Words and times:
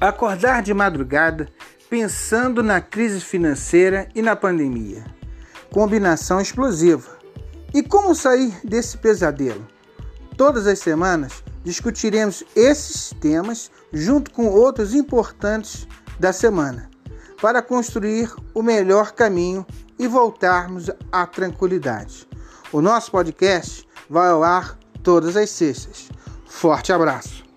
Acordar 0.00 0.62
de 0.62 0.72
madrugada 0.72 1.48
pensando 1.90 2.62
na 2.62 2.80
crise 2.80 3.20
financeira 3.20 4.08
e 4.14 4.22
na 4.22 4.36
pandemia. 4.36 5.04
Combinação 5.72 6.40
explosiva. 6.40 7.18
E 7.74 7.82
como 7.82 8.14
sair 8.14 8.54
desse 8.62 8.96
pesadelo? 8.96 9.66
Todas 10.36 10.68
as 10.68 10.78
semanas 10.78 11.42
discutiremos 11.64 12.44
esses 12.54 13.12
temas 13.20 13.72
junto 13.92 14.30
com 14.30 14.46
outros 14.46 14.94
importantes 14.94 15.88
da 16.20 16.32
semana 16.32 16.88
para 17.42 17.60
construir 17.60 18.32
o 18.54 18.62
melhor 18.62 19.12
caminho 19.12 19.66
e 19.98 20.06
voltarmos 20.06 20.88
à 21.10 21.26
tranquilidade. 21.26 22.28
O 22.72 22.80
nosso 22.80 23.10
podcast 23.10 23.84
vai 24.08 24.28
ao 24.28 24.44
ar 24.44 24.78
todas 25.02 25.36
as 25.36 25.50
sextas. 25.50 26.08
Forte 26.46 26.92
abraço! 26.92 27.47